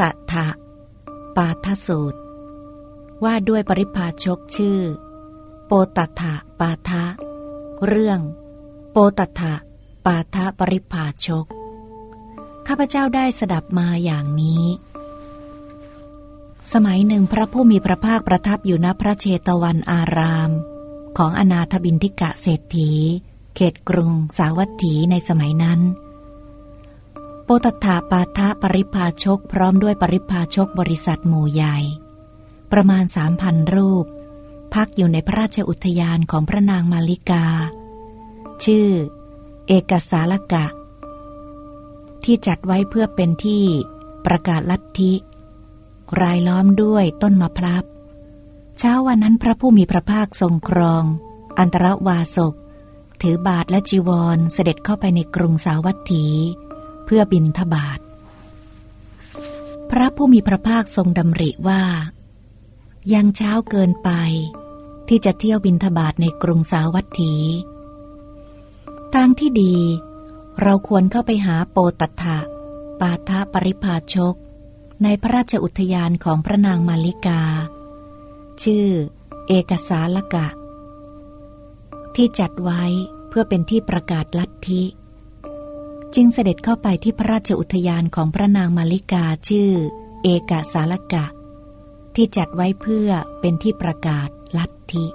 [0.00, 0.46] ตทะ
[1.36, 2.18] ปาทสูตร
[3.24, 4.80] ว่าด้วยปริพาชกชื่อ
[5.66, 7.04] โปตทะปาทะ
[7.86, 8.20] เรื่อง
[8.90, 9.54] โปตทะ
[10.06, 11.46] ปาทะปริพาชก
[12.66, 14.64] ข้าพเจ้าได้สดับมาอย่างนี้
[16.72, 20.50] สมัยหนึ่งพระผู้มีพระภาคประทับอยู่ณพระเชตวันอาราม
[21.18, 22.90] ของอนาถบินทิกะเศรษฐี
[23.54, 25.80] เขตกรุงสาวัตถีในสมัยนั้น
[27.44, 31.78] โปตถาปาทะปริพาชกพร้อมด้วยปริพาชกบริษัทหมู่ใหญ่
[32.72, 34.04] ประมาณสามพันรูป
[34.74, 37.44] พักอยู่ในพระราชอุทยานของพระนางมาลิกา
[38.64, 38.88] ชื่อ
[39.68, 40.66] เอกสารกะ
[42.24, 43.64] ที่จัดไว้เพื่อเป็นที่
[44.26, 45.12] ประกาศลัทธิ
[46.20, 47.84] รายล้อมด้วยต้นมะพร้าว
[48.78, 51.04] เช้าวันนั้นพระผู้มีพระภาคทรงครอง
[51.58, 52.54] อันตรวาสก
[53.22, 56.26] ถือบาทและจีวรเสด็จเข้าไปในกรุงสาวัตถี
[57.04, 57.98] เพื่อบินทบาท
[59.90, 61.82] พระผู้มีพระภาคทรงดำริว่า
[63.14, 64.10] ยังเช้าเกินไป
[65.08, 67.34] ที่จะเที่ยวบินทบาทในกรุงสาวัตถี
[69.14, 69.76] ทางที่ดี
[70.62, 72.38] เราควรเข้าไปหาโปตัถะ
[73.00, 74.34] ปาทะปริพาชก
[75.02, 77.42] ในพระราชอุทยานของพระนางมาลิกา
[78.62, 78.88] ชื่อ
[79.48, 80.48] เอกสาลกะ
[82.14, 82.82] ที่จัดไว้
[83.28, 84.82] เพื่อเป็นที่ประกาศลัทธิ
[86.14, 89.72] จึงเสด็จเข้าไปที่พระราชอุทยานของพระนางมาริกาชื่อ
[90.22, 91.26] เอกาสารกะ
[92.14, 93.08] ที่จัดไว้เพื่อ
[93.40, 95.06] เป็นที่ประกาศลัทธิ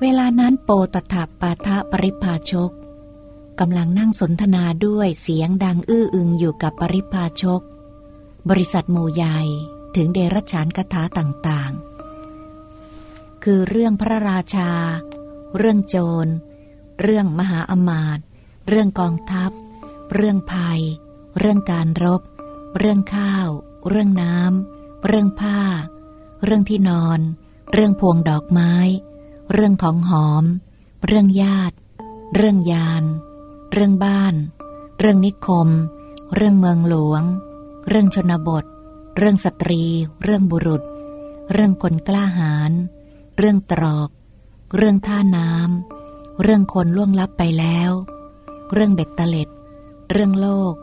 [0.00, 2.70] เวลานั้นโปตถาปาทะปริพาชก
[3.60, 7.60] กำลังนั่งสนทนาด้วยเสียงดังอื้ออึงอยู่กับปริพาชก
[8.48, 9.40] บริษัทหมู่ใหญ่
[9.96, 14.70] ถึงเดรัจฉานคาถาต่างๆ คือเรื่องพระราชา
[15.56, 16.32] เรื่องโจร
[17.02, 18.24] เรื่องมหาอมาตย์
[18.68, 19.50] เรื่องกองทัพ
[20.14, 20.80] เรื่องภัย
[21.38, 22.22] เรื่องการรบ
[22.78, 23.48] เรื่องข้าว
[23.88, 25.60] เรื่องน้ำ เรื่องผ้า
[26.44, 27.20] เรื่องที่นอน
[27.72, 28.74] เรื่องพวงดอกไม้
[29.52, 30.44] เรื่องของหอม
[31.06, 31.76] เรื่องญาติ
[32.34, 33.04] เรื่องยาน
[33.72, 34.34] เรื่องบ้าน
[34.98, 35.68] เรื่องนิคม
[36.34, 37.22] เรื่องเมืองหลวง
[37.88, 38.64] เรื่องชนบท
[39.16, 39.82] เรื่องสตรี
[40.22, 40.82] เรื่องบุรุษ
[41.52, 42.72] เรื่องคนกล้าหาญ
[43.38, 44.08] เรื่องตรอก
[44.76, 47.90] เรื่องท่าน้ำ เรื่องคนล่วงลับไปแล้ว
[48.72, 49.48] เรื่องเบ็ดเตล็ด
[50.10, 50.74] เรื่องโลก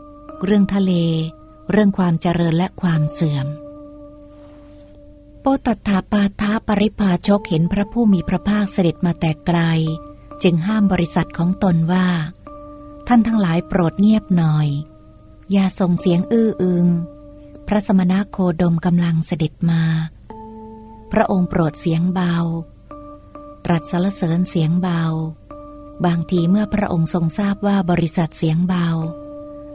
[0.44, 0.92] เรื่องทะเล
[1.70, 3.46] เรื่องความเจริญและความเสื่อม
[5.40, 9.60] โปตัถาปาทาปริพาชกเห็นพระผู้มีพระภาคเสด็จมาแต่ไกล
[10.42, 12.08] จึงห้ามบริษัทของตนว่า
[13.06, 14.68] ท่านทั้งหลายโปรดเงียบหน่อย
[15.52, 16.86] อย่าส่งเสียงอื้ออึง
[17.66, 19.82] พระสมณโคดมกำลังเสด็จมา
[21.12, 22.36] พระองค์โปรดเสียงเบา
[23.64, 25.02] ตรัสสรรเสริญเสียงเบา
[26.06, 28.88] บางทีเมื่อพระองค์ทรงทราบว่าบริษัทเสียงเบา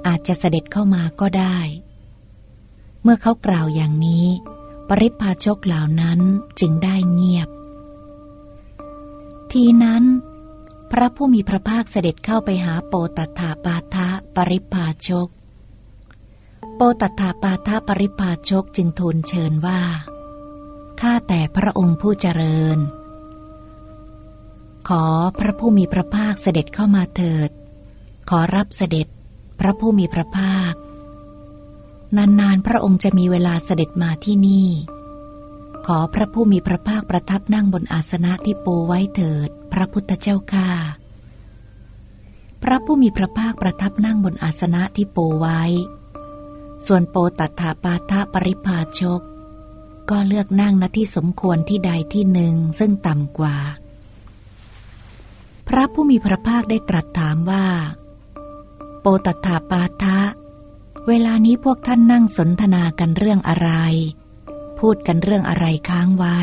[0.08, 1.60] อาจจะเสด็จเข้ามาก็ได้
[3.02, 4.28] เมื่อเขากล่าวอย่างนี้
[4.90, 6.20] ปริพาชกเหล่านั้น
[6.60, 7.50] จึงได้เงียบ
[9.52, 10.04] ทีนั้น
[10.92, 15.30] พระผู้มีพระภาคเสด็จเข้าไปหาโปตัถาปาทะปริพาชก
[16.76, 19.82] โปตัถาปาทะปริพาชกจึงทูลเชิญว่า
[21.02, 22.78] ข้าแต่พระองค์ผู้เจริญ
[24.94, 25.08] ขอ
[25.40, 27.50] พระผู้มีพระภาคเสด็จเข้ามาเถิด
[28.30, 29.08] ขอรับเสด็จ
[29.60, 30.74] พระผู้มีพระภาค
[32.18, 34.70] นานๆ พระองค์จะมีเวลาเสด็จมาที่นี่
[35.88, 40.70] ขอพระผู้มีพระภาคประทับนั่งบนอาสนะที่ปูไว้เถิด พระพุทธเจ้าข้า
[42.64, 45.62] พระผู้มีพระภาคประทับนั่งบนอาสนะที่ปูไว้
[46.88, 49.22] ส่วนโปตัถาปาทะปริพาชก
[50.10, 53.58] ก็เลือกนั่งณที่สมควรที่ใดที่หนึ่งซึ่งต่ำกว่า
[55.70, 57.66] พระผู้มีพระภาคได้ตรัสถามว่า
[59.02, 60.20] โปตถาปาทะ
[61.08, 63.70] เวลานี้พวกท่านนั่งสนทนากันเรื่องอะไร
[64.80, 66.40] พูดกันเรื่องอะไรค้างไว้